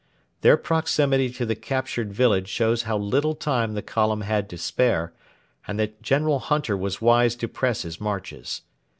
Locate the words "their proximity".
0.41-1.29